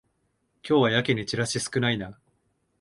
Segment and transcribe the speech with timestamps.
[0.67, 2.17] 今日はやけにチラシ少ないな